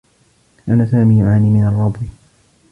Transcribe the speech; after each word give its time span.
كان 0.67 0.87
سامي 0.91 1.19
يعاني 1.19 1.49
من 1.49 1.63
الرّبو. 1.67 2.01